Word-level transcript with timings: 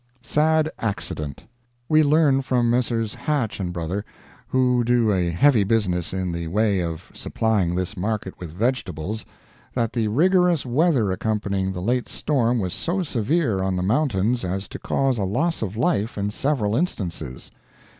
SAD 0.23 0.71
ACCIDENT.—We 0.79 2.01
learn 2.01 2.41
from 2.41 2.71
Messrs. 2.71 3.13
Hatch 3.13 3.61
&. 3.63 3.71
Bro., 3.71 4.01
who 4.47 4.83
do 4.83 5.11
a 5.11 5.29
heavy 5.29 5.63
business 5.63 6.11
in 6.11 6.31
the 6.31 6.47
way 6.47 6.81
of 6.81 7.11
supplying 7.13 7.75
this 7.75 7.95
market 7.95 8.33
with 8.39 8.51
vegetables, 8.51 9.25
that 9.75 9.93
the 9.93 10.07
rigorous 10.07 10.65
weather 10.65 11.11
accompanying 11.11 11.71
the 11.71 11.83
late 11.83 12.09
storm 12.09 12.57
was 12.57 12.73
so 12.73 13.03
severe 13.03 13.61
on 13.61 13.75
the 13.75 13.83
mountains 13.83 14.43
as 14.43 14.67
to 14.69 14.79
cause 14.79 15.19
a 15.19 15.23
loss 15.23 15.61
of 15.61 15.77
life 15.77 16.17
in 16.17 16.31
several 16.31 16.75
instances. 16.75 17.51